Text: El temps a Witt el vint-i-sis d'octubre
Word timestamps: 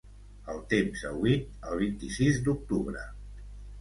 El 0.53 0.61
temps 0.71 1.03
a 1.09 1.11
Witt 1.19 1.69
el 1.73 1.77
vint-i-sis 1.83 2.41
d'octubre 2.49 3.05